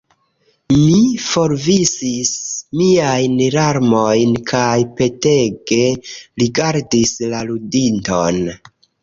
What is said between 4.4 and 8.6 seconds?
kaj petege rigardis la ludinton.